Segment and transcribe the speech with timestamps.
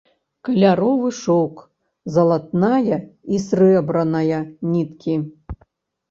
[0.47, 1.59] Каляровы шоўк,
[2.15, 4.39] залатная і срэбраная
[4.73, 5.15] ніткі.